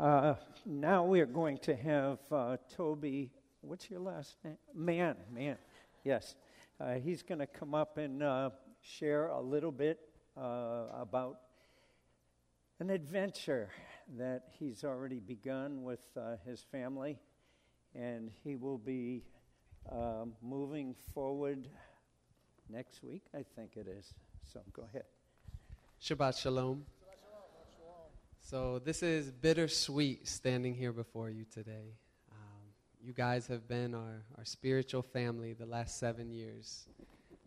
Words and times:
Uh, 0.00 0.34
now 0.64 1.04
we 1.04 1.20
are 1.20 1.26
going 1.26 1.58
to 1.58 1.76
have 1.76 2.18
uh, 2.30 2.56
Toby. 2.74 3.30
What's 3.60 3.90
your 3.90 4.00
last 4.00 4.36
name? 4.42 4.56
Mann, 4.74 5.16
Mann. 5.30 5.58
Yes. 6.02 6.34
Uh, 6.80 6.94
he's 6.94 7.22
going 7.22 7.40
to 7.40 7.46
come 7.46 7.74
up 7.74 7.98
and 7.98 8.22
uh, 8.22 8.50
share 8.80 9.26
a 9.26 9.40
little 9.40 9.70
bit 9.70 10.00
uh, 10.36 10.84
about 10.98 11.40
an 12.80 12.88
adventure 12.88 13.68
that 14.16 14.44
he's 14.58 14.82
already 14.82 15.20
begun 15.20 15.82
with 15.82 16.04
uh, 16.16 16.36
his 16.46 16.64
family, 16.72 17.18
and 17.94 18.30
he 18.42 18.56
will 18.56 18.78
be 18.78 19.22
moving 20.42 20.94
forward 21.12 21.68
next 22.70 23.02
week, 23.02 23.24
I 23.34 23.44
think 23.56 23.76
it 23.76 23.86
is. 23.86 24.14
So 24.50 24.60
go 24.72 24.84
ahead. 24.88 25.04
Shabbat 26.00 26.40
Shalom. 26.40 26.86
So, 28.52 28.82
this 28.84 29.02
is 29.02 29.30
bittersweet 29.30 30.28
standing 30.28 30.74
here 30.74 30.92
before 30.92 31.30
you 31.30 31.46
today. 31.50 31.96
Um, 32.30 32.60
you 33.02 33.14
guys 33.14 33.46
have 33.46 33.66
been 33.66 33.94
our, 33.94 34.26
our 34.36 34.44
spiritual 34.44 35.00
family 35.00 35.54
the 35.54 35.64
last 35.64 35.98
seven 35.98 36.30
years. 36.30 36.86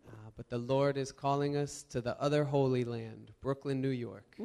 Uh, 0.08 0.30
but 0.36 0.48
the 0.48 0.58
Lord 0.58 0.96
is 0.96 1.12
calling 1.12 1.56
us 1.56 1.84
to 1.90 2.00
the 2.00 2.20
other 2.20 2.42
holy 2.42 2.82
land, 2.82 3.30
Brooklyn, 3.40 3.80
New 3.80 3.90
York. 3.90 4.36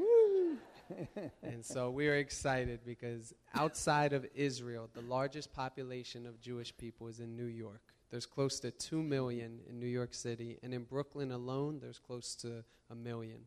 and 1.41 1.65
so 1.65 1.89
we 1.89 2.07
are 2.07 2.17
excited 2.17 2.81
because 2.85 3.33
outside 3.55 4.13
of 4.13 4.27
Israel, 4.35 4.87
the 4.93 5.01
largest 5.01 5.51
population 5.51 6.27
of 6.27 6.39
Jewish 6.39 6.77
people 6.77 7.07
is 7.07 7.21
in 7.21 7.35
New 7.35 7.45
York. 7.45 7.81
There's 8.11 8.27
close 8.27 8.59
to 8.59 8.69
2 8.69 9.01
million 9.01 9.61
in 9.67 9.79
New 9.79 9.87
York 9.87 10.13
City, 10.13 10.59
and 10.61 10.75
in 10.75 10.83
Brooklyn 10.83 11.31
alone, 11.31 11.79
there's 11.81 11.97
close 11.97 12.35
to 12.35 12.63
a 12.91 12.93
million. 12.93 13.45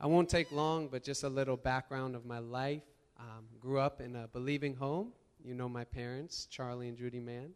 I 0.00 0.06
won't 0.06 0.28
take 0.28 0.52
long, 0.52 0.88
but 0.88 1.02
just 1.02 1.24
a 1.24 1.28
little 1.28 1.56
background 1.56 2.14
of 2.14 2.24
my 2.24 2.38
life. 2.38 2.82
Um, 3.18 3.46
grew 3.58 3.80
up 3.80 4.00
in 4.00 4.14
a 4.14 4.28
believing 4.28 4.76
home. 4.76 5.12
You 5.42 5.54
know 5.54 5.68
my 5.68 5.82
parents, 5.82 6.46
Charlie 6.46 6.88
and 6.88 6.96
Judy 6.96 7.18
Mann. 7.18 7.50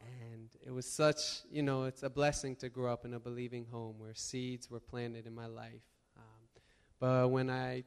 And 0.00 0.48
it 0.66 0.70
was 0.70 0.86
such, 0.86 1.42
you 1.50 1.62
know, 1.62 1.84
it's 1.84 2.02
a 2.02 2.10
blessing 2.10 2.56
to 2.56 2.70
grow 2.70 2.90
up 2.90 3.04
in 3.04 3.12
a 3.12 3.20
believing 3.20 3.66
home 3.70 3.96
where 3.98 4.14
seeds 4.14 4.70
were 4.70 4.80
planted 4.80 5.26
in 5.26 5.34
my 5.34 5.46
life. 5.46 5.82
Um, 6.16 6.62
but 6.98 7.30
when 7.30 7.50
I 7.50 7.84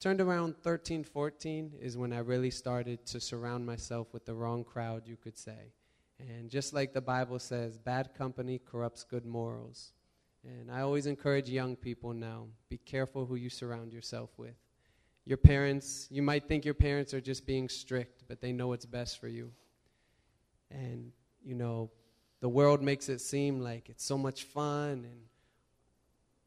turned 0.00 0.20
around 0.20 0.56
13, 0.62 1.04
14 1.04 1.74
is 1.80 1.96
when 1.96 2.12
I 2.12 2.18
really 2.18 2.50
started 2.50 3.06
to 3.06 3.20
surround 3.20 3.64
myself 3.64 4.12
with 4.12 4.26
the 4.26 4.34
wrong 4.34 4.64
crowd, 4.64 5.02
you 5.06 5.16
could 5.16 5.38
say. 5.38 5.72
And 6.18 6.50
just 6.50 6.74
like 6.74 6.92
the 6.92 7.00
Bible 7.00 7.38
says, 7.38 7.78
bad 7.78 8.12
company 8.12 8.58
corrupts 8.58 9.04
good 9.04 9.24
morals. 9.24 9.92
And 10.44 10.70
I 10.70 10.80
always 10.80 11.06
encourage 11.06 11.48
young 11.48 11.76
people 11.76 12.12
now 12.12 12.46
be 12.68 12.78
careful 12.78 13.26
who 13.26 13.36
you 13.36 13.48
surround 13.48 13.92
yourself 13.92 14.30
with. 14.36 14.54
Your 15.24 15.36
parents, 15.36 16.08
you 16.10 16.22
might 16.22 16.48
think 16.48 16.64
your 16.64 16.74
parents 16.74 17.14
are 17.14 17.20
just 17.20 17.46
being 17.46 17.68
strict, 17.68 18.24
but 18.26 18.40
they 18.40 18.52
know 18.52 18.68
what's 18.68 18.86
best 18.86 19.20
for 19.20 19.28
you. 19.28 19.52
And, 20.70 21.12
you 21.44 21.54
know, 21.54 21.90
the 22.40 22.48
world 22.48 22.82
makes 22.82 23.08
it 23.08 23.20
seem 23.20 23.60
like 23.60 23.88
it's 23.88 24.04
so 24.04 24.18
much 24.18 24.44
fun. 24.44 25.04
And 25.04 25.20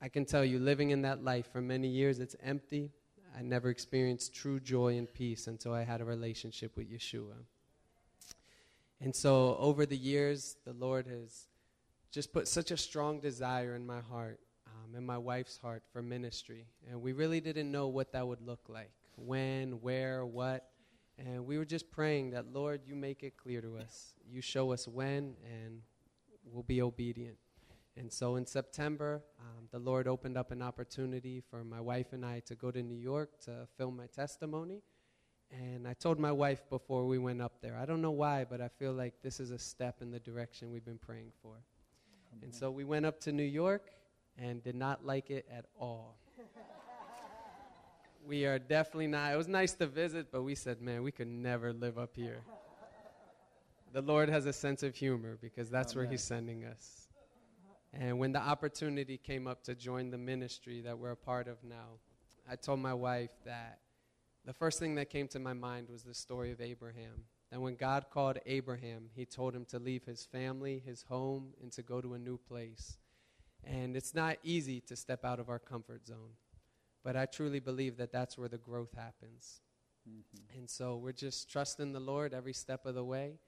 I 0.01 0.09
can 0.09 0.25
tell 0.25 0.43
you, 0.43 0.59
living 0.59 0.89
in 0.89 1.03
that 1.03 1.23
life 1.23 1.47
for 1.53 1.61
many 1.61 1.87
years, 1.87 2.19
it's 2.19 2.35
empty. 2.43 2.91
I 3.37 3.41
never 3.41 3.69
experienced 3.69 4.33
true 4.33 4.59
joy 4.59 4.97
and 4.97 5.11
peace 5.11 5.47
until 5.47 5.73
I 5.73 5.83
had 5.83 6.01
a 6.01 6.05
relationship 6.05 6.75
with 6.75 6.91
Yeshua. 6.91 7.35
And 8.99 9.15
so 9.15 9.55
over 9.57 9.85
the 9.85 9.97
years, 9.97 10.57
the 10.65 10.73
Lord 10.73 11.07
has 11.07 11.47
just 12.15 12.31
put 12.31 12.47
such 12.47 12.71
a 12.71 12.77
strong 12.77 13.19
desire 13.19 13.75
in 13.75 13.85
my 13.85 13.99
heart 13.99 14.39
um, 14.95 15.05
my 15.05 15.17
wife's 15.17 15.57
heart 15.57 15.83
for 15.91 16.01
ministry. 16.01 16.65
And 16.89 17.01
we 17.01 17.11
really 17.11 17.41
didn't 17.41 17.71
know 17.71 17.87
what 17.87 18.11
that 18.13 18.25
would 18.25 18.41
look 18.41 18.61
like 18.69 18.91
when, 19.17 19.81
where, 19.81 20.25
what. 20.25 20.69
And 21.17 21.45
we 21.45 21.57
were 21.57 21.65
just 21.65 21.91
praying 21.91 22.31
that, 22.31 22.53
Lord, 22.53 22.81
you 22.85 22.95
make 22.95 23.23
it 23.23 23.37
clear 23.37 23.61
to 23.61 23.77
us. 23.77 24.13
You 24.29 24.41
show 24.41 24.71
us 24.71 24.87
when, 24.87 25.35
and 25.43 25.81
we'll 26.43 26.63
be 26.63 26.81
obedient. 26.81 27.37
And 27.97 28.11
so 28.11 28.35
in 28.35 28.45
September, 28.45 29.21
um, 29.39 29.67
the 29.71 29.79
Lord 29.79 30.07
opened 30.07 30.37
up 30.37 30.51
an 30.51 30.61
opportunity 30.61 31.41
for 31.49 31.63
my 31.63 31.79
wife 31.79 32.13
and 32.13 32.25
I 32.25 32.41
to 32.45 32.55
go 32.55 32.71
to 32.71 32.81
New 32.81 32.97
York 32.97 33.39
to 33.45 33.67
film 33.77 33.97
my 33.97 34.07
testimony. 34.07 34.81
And 35.51 35.87
I 35.87 35.93
told 35.93 36.19
my 36.19 36.31
wife 36.31 36.63
before 36.69 37.05
we 37.05 37.17
went 37.17 37.41
up 37.41 37.61
there, 37.61 37.77
I 37.77 37.85
don't 37.85 38.01
know 38.01 38.11
why, 38.11 38.45
but 38.49 38.59
I 38.59 38.67
feel 38.67 38.93
like 38.93 39.13
this 39.21 39.39
is 39.39 39.51
a 39.51 39.59
step 39.59 40.01
in 40.01 40.11
the 40.11 40.19
direction 40.19 40.71
we've 40.71 40.83
been 40.83 40.97
praying 40.97 41.31
for. 41.41 41.57
And 42.41 42.53
so 42.53 42.71
we 42.71 42.83
went 42.83 43.05
up 43.05 43.19
to 43.21 43.31
New 43.31 43.43
York 43.43 43.89
and 44.37 44.63
did 44.63 44.75
not 44.75 45.05
like 45.05 45.29
it 45.29 45.45
at 45.51 45.65
all. 45.79 46.17
we 48.27 48.45
are 48.45 48.59
definitely 48.59 49.07
not, 49.07 49.33
it 49.33 49.37
was 49.37 49.47
nice 49.47 49.73
to 49.73 49.87
visit, 49.87 50.27
but 50.31 50.43
we 50.43 50.55
said, 50.55 50.81
man, 50.81 51.03
we 51.03 51.11
could 51.11 51.27
never 51.27 51.73
live 51.73 51.97
up 51.97 52.15
here. 52.15 52.43
The 53.93 54.01
Lord 54.01 54.29
has 54.29 54.45
a 54.45 54.53
sense 54.53 54.83
of 54.83 54.95
humor 54.95 55.37
because 55.41 55.69
that's 55.69 55.93
Amen. 55.93 56.03
where 56.03 56.11
He's 56.11 56.23
sending 56.23 56.65
us. 56.65 57.07
And 57.93 58.19
when 58.19 58.33
the 58.33 58.41
opportunity 58.41 59.17
came 59.17 59.47
up 59.47 59.63
to 59.63 59.75
join 59.75 60.11
the 60.11 60.17
ministry 60.17 60.81
that 60.81 60.97
we're 60.97 61.11
a 61.11 61.17
part 61.17 61.47
of 61.47 61.63
now, 61.63 61.99
I 62.49 62.57
told 62.57 62.79
my 62.79 62.93
wife 62.93 63.31
that 63.45 63.79
the 64.45 64.53
first 64.53 64.79
thing 64.79 64.95
that 64.95 65.09
came 65.09 65.27
to 65.29 65.39
my 65.39 65.53
mind 65.53 65.89
was 65.89 66.03
the 66.03 66.13
story 66.13 66.51
of 66.51 66.59
Abraham. 66.59 67.23
And 67.55 67.63
when 67.63 67.75
God 67.75 68.07
called 68.11 68.37
Abraham, 68.45 69.03
he 69.15 69.23
told 69.23 69.55
him 69.55 69.63
to 69.69 69.79
leave 69.79 70.03
his 70.03 70.25
family, 70.25 70.83
his 70.85 71.03
home, 71.03 71.53
and 71.61 71.71
to 71.71 71.81
go 71.83 72.01
to 72.01 72.15
a 72.15 72.19
new 72.19 72.37
place. 72.37 72.97
And 73.63 73.95
it's 73.95 74.13
not 74.13 74.39
easy 74.43 74.81
to 74.81 74.95
step 74.97 75.23
out 75.23 75.39
of 75.39 75.47
our 75.47 75.57
comfort 75.57 76.05
zone. 76.05 76.35
But 77.01 77.15
I 77.15 77.25
truly 77.25 77.61
believe 77.61 77.95
that 77.95 78.11
that's 78.11 78.37
where 78.37 78.49
the 78.49 78.57
growth 78.57 78.93
happens. 78.93 79.61
Mm-hmm. 80.05 80.59
And 80.59 80.69
so 80.69 80.97
we're 80.97 81.13
just 81.13 81.49
trusting 81.49 81.93
the 81.93 81.99
Lord 82.01 82.33
every 82.33 82.51
step 82.51 82.85
of 82.85 82.93
the 82.93 83.05
way. 83.05 83.39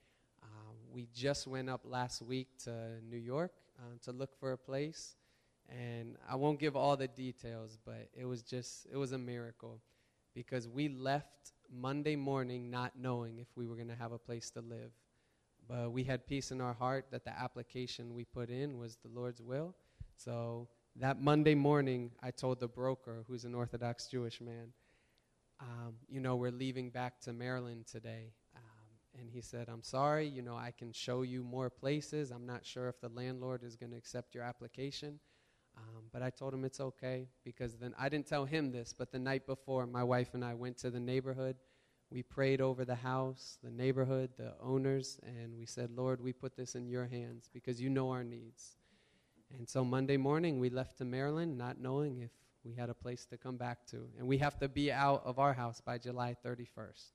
Uh, 0.42 0.46
we 0.90 1.06
just 1.12 1.46
went 1.46 1.68
up 1.68 1.82
last 1.84 2.22
week 2.22 2.48
to 2.64 3.02
New 3.10 3.18
York 3.18 3.52
uh, 3.78 3.98
to 4.04 4.12
look 4.12 4.34
for 4.40 4.52
a 4.52 4.58
place. 4.58 5.16
And 5.68 6.16
I 6.26 6.36
won't 6.36 6.58
give 6.58 6.76
all 6.76 6.96
the 6.96 7.08
details, 7.08 7.76
but 7.84 8.08
it 8.18 8.24
was 8.24 8.42
just, 8.42 8.86
it 8.90 8.96
was 8.96 9.12
a 9.12 9.18
miracle 9.18 9.82
because 10.34 10.66
we 10.66 10.88
left 10.88 11.52
Monday 11.72 12.16
morning 12.16 12.70
not 12.70 12.92
knowing 12.98 13.38
if 13.38 13.48
we 13.56 13.66
were 13.66 13.76
going 13.76 13.88
to 13.88 13.96
have 13.96 14.12
a 14.12 14.18
place 14.18 14.50
to 14.50 14.60
live. 14.60 14.92
But 15.68 15.92
we 15.92 16.04
had 16.04 16.26
peace 16.26 16.50
in 16.50 16.60
our 16.60 16.72
heart 16.72 17.06
that 17.10 17.24
the 17.24 17.38
application 17.38 18.14
we 18.14 18.24
put 18.24 18.48
in 18.48 18.78
was 18.78 18.96
the 18.96 19.08
Lord's 19.08 19.42
will. 19.42 19.74
So 20.16 20.68
that 20.96 21.20
Monday 21.20 21.54
morning, 21.54 22.10
I 22.22 22.30
told 22.30 22.58
the 22.58 22.68
broker, 22.68 23.24
who's 23.28 23.44
an 23.44 23.54
Orthodox 23.54 24.06
Jewish 24.06 24.40
man, 24.40 24.72
um, 25.60 25.94
you 26.08 26.20
know, 26.20 26.36
we're 26.36 26.50
leaving 26.50 26.90
back 26.90 27.20
to 27.22 27.32
Maryland 27.32 27.86
today. 27.86 28.32
Um, 28.56 29.20
and 29.20 29.30
he 29.30 29.40
said, 29.40 29.68
I'm 29.68 29.82
sorry, 29.82 30.26
you 30.26 30.42
know, 30.42 30.56
I 30.56 30.72
can 30.76 30.92
show 30.92 31.22
you 31.22 31.42
more 31.42 31.68
places. 31.68 32.30
I'm 32.30 32.46
not 32.46 32.64
sure 32.64 32.88
if 32.88 33.00
the 33.00 33.08
landlord 33.08 33.62
is 33.62 33.76
going 33.76 33.90
to 33.90 33.96
accept 33.96 34.34
your 34.34 34.44
application. 34.44 35.18
Um, 35.78 36.04
but 36.12 36.22
I 36.22 36.30
told 36.30 36.52
him 36.52 36.64
it's 36.64 36.80
okay 36.80 37.28
because 37.44 37.76
then 37.76 37.94
I 37.98 38.08
didn't 38.08 38.26
tell 38.26 38.44
him 38.44 38.72
this, 38.72 38.92
but 38.96 39.12
the 39.12 39.18
night 39.18 39.46
before, 39.46 39.86
my 39.86 40.02
wife 40.02 40.34
and 40.34 40.44
I 40.44 40.54
went 40.54 40.76
to 40.78 40.90
the 40.90 41.00
neighborhood. 41.00 41.56
We 42.10 42.22
prayed 42.22 42.60
over 42.60 42.84
the 42.84 42.94
house, 42.94 43.58
the 43.62 43.70
neighborhood, 43.70 44.30
the 44.36 44.54
owners, 44.62 45.18
and 45.22 45.56
we 45.56 45.66
said, 45.66 45.90
Lord, 45.90 46.20
we 46.20 46.32
put 46.32 46.56
this 46.56 46.74
in 46.74 46.88
your 46.88 47.06
hands 47.06 47.50
because 47.52 47.80
you 47.80 47.90
know 47.90 48.10
our 48.10 48.24
needs. 48.24 48.76
And 49.56 49.68
so 49.68 49.84
Monday 49.84 50.16
morning, 50.16 50.58
we 50.58 50.70
left 50.70 50.98
to 50.98 51.04
Maryland 51.04 51.56
not 51.56 51.80
knowing 51.80 52.18
if 52.18 52.30
we 52.64 52.74
had 52.74 52.90
a 52.90 52.94
place 52.94 53.24
to 53.26 53.36
come 53.36 53.56
back 53.56 53.86
to. 53.88 54.08
And 54.18 54.26
we 54.26 54.38
have 54.38 54.58
to 54.58 54.68
be 54.68 54.90
out 54.90 55.22
of 55.24 55.38
our 55.38 55.52
house 55.52 55.80
by 55.80 55.98
July 55.98 56.34
31st 56.44 57.12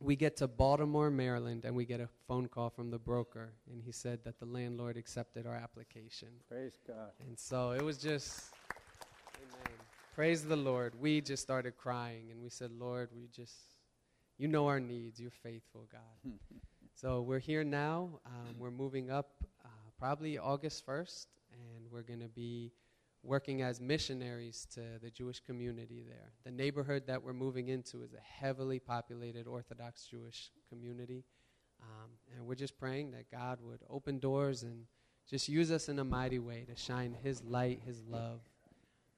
we 0.00 0.16
get 0.16 0.36
to 0.38 0.48
Baltimore, 0.48 1.10
Maryland, 1.10 1.64
and 1.64 1.74
we 1.74 1.84
get 1.84 2.00
a 2.00 2.08
phone 2.26 2.48
call 2.48 2.70
from 2.70 2.90
the 2.90 2.98
broker, 2.98 3.52
and 3.70 3.82
he 3.82 3.92
said 3.92 4.20
that 4.24 4.38
the 4.38 4.46
landlord 4.46 4.96
accepted 4.96 5.46
our 5.46 5.54
application. 5.54 6.28
Praise 6.48 6.78
God. 6.86 7.10
And 7.26 7.38
so 7.38 7.72
it 7.72 7.82
was 7.82 7.98
just, 7.98 8.50
amen. 9.36 9.78
Praise 10.14 10.44
the 10.44 10.56
Lord. 10.56 10.94
We 10.98 11.20
just 11.20 11.42
started 11.42 11.76
crying, 11.76 12.30
and 12.30 12.42
we 12.42 12.48
said, 12.48 12.70
Lord, 12.72 13.10
we 13.14 13.28
just, 13.34 13.54
you 14.38 14.48
know 14.48 14.66
our 14.68 14.80
needs. 14.80 15.20
You're 15.20 15.30
faithful, 15.30 15.86
God. 15.92 16.32
so 16.94 17.20
we're 17.20 17.38
here 17.38 17.64
now. 17.64 18.20
Um, 18.24 18.54
we're 18.58 18.70
moving 18.70 19.10
up 19.10 19.30
uh, 19.64 19.68
probably 19.98 20.38
August 20.38 20.86
1st, 20.86 21.26
and 21.52 21.84
we're 21.90 22.02
going 22.02 22.20
to 22.20 22.28
be 22.28 22.72
working 23.22 23.62
as 23.62 23.80
missionaries 23.80 24.66
to 24.74 24.80
the 25.02 25.10
Jewish 25.10 25.40
community 25.40 26.02
there. 26.06 26.32
The 26.44 26.50
neighborhood 26.50 27.04
that 27.06 27.22
we're 27.22 27.34
moving 27.34 27.68
into 27.68 28.02
is 28.02 28.14
a 28.14 28.20
heavily 28.20 28.78
populated 28.78 29.46
Orthodox 29.46 30.06
Jewish 30.06 30.50
community. 30.68 31.24
Um, 31.82 32.10
and 32.34 32.46
we're 32.46 32.54
just 32.54 32.78
praying 32.78 33.12
that 33.12 33.30
God 33.30 33.58
would 33.62 33.80
open 33.88 34.18
doors 34.18 34.62
and 34.62 34.86
just 35.28 35.48
use 35.48 35.70
us 35.70 35.88
in 35.88 35.98
a 35.98 36.04
mighty 36.04 36.38
way 36.38 36.64
to 36.68 36.76
shine 36.76 37.14
His 37.22 37.42
light, 37.42 37.80
His 37.84 38.02
love. 38.08 38.40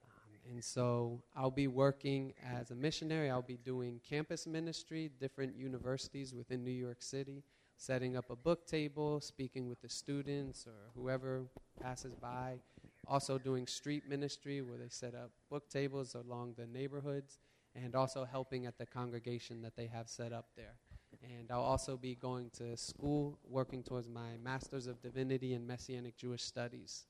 Um, 0.05 0.53
and 0.53 0.65
so 0.65 1.23
I'll 1.37 1.51
be 1.51 1.69
working 1.69 2.35
as 2.45 2.71
a 2.71 2.75
missionary. 2.75 3.31
I'll 3.31 3.43
be 3.43 3.57
doing 3.57 4.01
campus 4.09 4.47
ministry, 4.47 5.11
different 5.21 5.57
universities 5.57 6.35
within 6.35 6.65
New 6.65 6.71
York 6.73 7.03
City, 7.03 7.45
setting 7.77 8.17
up 8.17 8.31
a 8.31 8.37
book 8.37 8.67
table, 8.67 9.21
speaking 9.21 9.69
with 9.69 9.81
the 9.81 9.89
students 9.89 10.67
or 10.67 10.91
whoever 10.95 11.45
passes 11.81 12.15
by 12.15 12.59
also 13.07 13.39
doing 13.39 13.67
street 13.67 14.09
ministry 14.09 14.63
where 14.63 14.79
they 14.79 14.89
set 14.89 15.15
up 15.15 15.31
book 15.51 15.69
tables 15.69 16.15
along 16.15 16.55
the 16.57 16.67
neighborhoods 16.67 17.39
and 17.75 17.95
also 17.95 18.25
helping 18.25 18.67
at 18.67 18.79
the 18.79 18.87
congregation 18.87 19.63
that 19.63 19.77
they 19.77 19.87
have 19.87 20.09
set 20.09 20.33
up 20.33 20.47
there. 20.57 20.77
And 21.23 21.51
I'll 21.51 21.63
also 21.63 21.97
be 21.97 22.15
going 22.15 22.51
to 22.59 22.77
school, 22.77 23.39
working 23.49 23.83
towards 23.83 24.09
my 24.09 24.37
Master's 24.43 24.87
of 24.87 25.01
Divinity 25.01 25.55
in 25.55 25.67
Messianic 25.67 26.17
Jewish 26.17 26.43
Studies. 26.43 27.07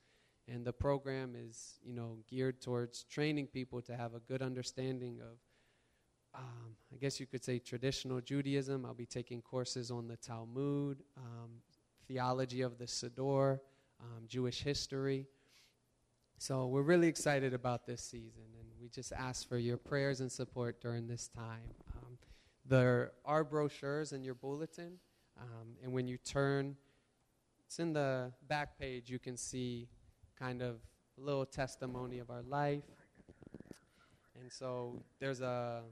And 0.48 0.64
the 0.64 0.72
program 0.72 1.34
is, 1.36 1.78
you 1.84 1.94
know, 1.94 2.18
geared 2.28 2.60
towards 2.60 3.04
training 3.04 3.46
people 3.46 3.80
to 3.82 3.96
have 3.96 4.14
a 4.14 4.20
good 4.20 4.42
understanding 4.42 5.20
of, 5.20 5.38
um, 6.34 6.76
I 6.92 6.96
guess 6.96 7.20
you 7.20 7.26
could 7.26 7.44
say, 7.44 7.58
traditional 7.58 8.20
Judaism. 8.20 8.84
I'll 8.84 8.94
be 8.94 9.06
taking 9.06 9.40
courses 9.40 9.90
on 9.90 10.08
the 10.08 10.16
Talmud, 10.16 11.02
um, 11.16 11.50
theology 12.08 12.62
of 12.62 12.78
the 12.78 12.86
Siddur, 12.86 13.60
um, 14.00 14.24
Jewish 14.26 14.62
history. 14.62 15.26
So 16.42 16.66
we're 16.66 16.82
really 16.82 17.06
excited 17.06 17.54
about 17.54 17.86
this 17.86 18.02
season, 18.02 18.42
and 18.58 18.68
we 18.80 18.88
just 18.88 19.12
ask 19.12 19.48
for 19.48 19.58
your 19.58 19.76
prayers 19.76 20.20
and 20.20 20.32
support 20.32 20.80
during 20.80 21.06
this 21.06 21.28
time. 21.28 21.70
Um, 21.94 22.18
there 22.66 23.12
are 23.24 23.44
brochures 23.44 24.10
in 24.10 24.24
your 24.24 24.34
bulletin, 24.34 24.98
um, 25.40 25.76
and 25.84 25.92
when 25.92 26.08
you 26.08 26.16
turn, 26.16 26.74
it's 27.64 27.78
in 27.78 27.92
the 27.92 28.32
back 28.48 28.76
page, 28.76 29.08
you 29.08 29.20
can 29.20 29.36
see 29.36 29.86
kind 30.36 30.62
of 30.62 30.80
a 31.16 31.20
little 31.20 31.46
testimony 31.46 32.18
of 32.18 32.28
our 32.28 32.42
life. 32.42 32.82
And 34.34 34.50
so 34.50 35.00
there's 35.20 35.42
a, 35.42 35.82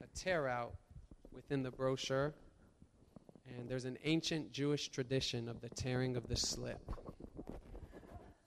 a 0.00 0.06
tear 0.14 0.46
out 0.46 0.76
within 1.32 1.64
the 1.64 1.72
brochure, 1.72 2.32
and 3.58 3.68
there's 3.68 3.86
an 3.86 3.98
ancient 4.04 4.52
Jewish 4.52 4.88
tradition 4.88 5.48
of 5.48 5.60
the 5.60 5.68
tearing 5.70 6.16
of 6.16 6.28
the 6.28 6.36
slip. 6.36 6.78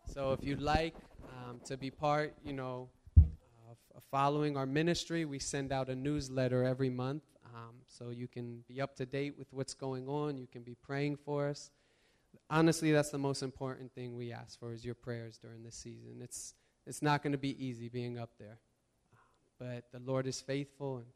So 0.06 0.32
if 0.32 0.42
you'd 0.42 0.62
like 0.62 0.96
um, 1.40 1.60
to 1.66 1.78
be 1.78 1.90
part, 1.92 2.36
you 2.44 2.54
know, 2.54 2.90
of, 3.18 4.04
following 4.12 4.58
our 4.58 4.66
ministry, 4.66 5.26
we 5.26 5.40
send 5.40 5.72
out 5.72 5.90
a 5.90 5.96
newsletter 5.96 6.64
every 6.64 6.90
month. 6.90 7.24
Um, 7.54 7.76
so 7.88 8.10
you 8.10 8.28
can 8.28 8.64
be 8.68 8.80
up 8.82 8.96
to 8.98 9.06
date 9.06 9.38
with 9.38 9.48
what's 9.52 9.74
going 9.74 10.08
on. 10.08 10.38
You 10.38 10.48
can 10.48 10.64
be 10.64 10.76
praying 10.76 11.18
for 11.18 11.48
us. 11.48 11.72
Honestly, 12.50 12.92
that's 12.92 13.10
the 13.10 13.18
most 13.18 13.44
important 13.44 13.94
thing 13.94 14.16
we 14.16 14.32
ask 14.32 14.60
for 14.60 14.74
is 14.74 14.86
your 14.86 14.96
prayers 14.96 15.38
during 15.38 15.64
this 15.64 15.76
season. 15.76 16.22
It's, 16.22 16.54
it's 16.86 17.02
not 17.02 17.24
going 17.24 17.32
to 17.32 17.40
be 17.40 17.64
easy 17.64 17.90
being 17.90 18.18
up 18.18 18.32
there. 18.40 18.60
But 19.60 19.86
the 19.92 20.00
Lord 20.00 20.26
is 20.26 20.40
faithful, 20.40 20.98
and 20.98 21.08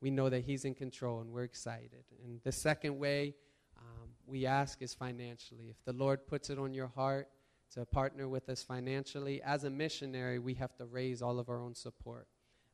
we 0.00 0.10
know 0.10 0.28
that 0.28 0.44
He's 0.44 0.64
in 0.64 0.74
control, 0.74 1.20
and 1.20 1.30
we're 1.30 1.44
excited. 1.44 2.04
And 2.24 2.40
the 2.42 2.52
second 2.52 2.98
way 2.98 3.34
um, 3.78 4.08
we 4.26 4.44
ask 4.44 4.82
is 4.82 4.92
financially. 4.92 5.68
If 5.70 5.76
the 5.84 5.92
Lord 5.92 6.26
puts 6.26 6.50
it 6.50 6.58
on 6.58 6.74
your 6.74 6.88
heart, 6.88 7.28
to 7.74 7.84
partner 7.84 8.28
with 8.28 8.48
us 8.48 8.62
financially. 8.62 9.42
As 9.42 9.64
a 9.64 9.70
missionary, 9.70 10.38
we 10.38 10.54
have 10.54 10.74
to 10.76 10.86
raise 10.86 11.22
all 11.22 11.38
of 11.38 11.48
our 11.48 11.60
own 11.60 11.74
support. 11.74 12.26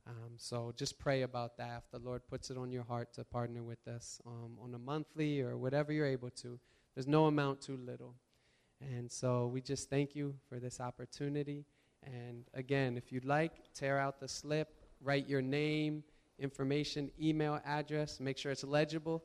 Um, 0.05 0.33
so 0.37 0.73
just 0.75 0.99
pray 0.99 1.21
about 1.21 1.57
that. 1.57 1.83
If 1.85 1.91
the 1.91 2.05
Lord 2.05 2.27
puts 2.27 2.49
it 2.49 2.57
on 2.57 2.71
your 2.71 2.83
heart 2.83 3.13
to 3.13 3.23
partner 3.23 3.63
with 3.63 3.87
us 3.87 4.21
um, 4.25 4.57
on 4.61 4.73
a 4.73 4.79
monthly 4.79 5.41
or 5.41 5.57
whatever 5.57 5.93
you're 5.93 6.05
able 6.05 6.29
to, 6.31 6.59
there's 6.93 7.07
no 7.07 7.25
amount 7.25 7.61
too 7.61 7.77
little. 7.77 8.15
And 8.81 9.09
so 9.09 9.47
we 9.47 9.61
just 9.61 9.89
thank 9.89 10.15
you 10.15 10.35
for 10.49 10.59
this 10.59 10.81
opportunity. 10.81 11.65
And 12.03 12.43
again, 12.53 12.97
if 12.97 13.11
you'd 13.11 13.25
like, 13.25 13.73
tear 13.73 13.97
out 13.97 14.19
the 14.19 14.27
slip, 14.27 14.67
write 15.01 15.27
your 15.29 15.41
name, 15.41 16.03
information, 16.37 17.09
email 17.21 17.61
address, 17.65 18.19
make 18.19 18.37
sure 18.37 18.51
it's 18.51 18.63
legible, 18.63 19.23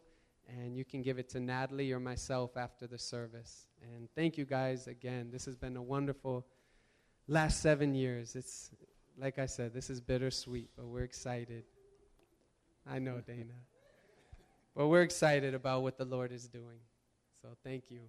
and 0.48 0.76
you 0.76 0.84
can 0.84 1.02
give 1.02 1.18
it 1.18 1.28
to 1.30 1.40
Natalie 1.40 1.92
or 1.92 2.00
myself 2.00 2.56
after 2.56 2.86
the 2.86 2.98
service. 2.98 3.68
And 3.82 4.08
thank 4.14 4.38
you 4.38 4.44
guys 4.44 4.86
again. 4.86 5.28
This 5.30 5.44
has 5.44 5.56
been 5.56 5.76
a 5.76 5.82
wonderful 5.82 6.46
last 7.26 7.60
seven 7.60 7.94
years. 7.94 8.34
It's, 8.34 8.70
like 9.18 9.38
I 9.38 9.46
said, 9.46 9.74
this 9.74 9.90
is 9.90 10.00
bittersweet, 10.00 10.70
but 10.76 10.86
we're 10.86 11.02
excited. 11.02 11.64
I 12.88 12.98
know, 12.98 13.20
Dana. 13.20 13.54
But 14.76 14.86
we're 14.86 15.02
excited 15.02 15.54
about 15.54 15.82
what 15.82 15.98
the 15.98 16.04
Lord 16.04 16.30
is 16.30 16.46
doing. 16.46 16.78
So 17.42 17.48
thank 17.64 17.90
you. 17.90 18.02